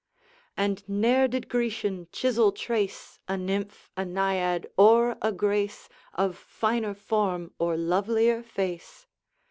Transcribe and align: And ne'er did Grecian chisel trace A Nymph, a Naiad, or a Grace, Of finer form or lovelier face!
And 0.57 0.83
ne'er 0.89 1.27
did 1.27 1.47
Grecian 1.47 2.07
chisel 2.11 2.51
trace 2.53 3.19
A 3.27 3.37
Nymph, 3.37 3.91
a 3.95 4.03
Naiad, 4.03 4.65
or 4.75 5.15
a 5.21 5.31
Grace, 5.31 5.89
Of 6.15 6.35
finer 6.35 6.95
form 6.95 7.53
or 7.59 7.77
lovelier 7.77 8.41
face! 8.41 9.05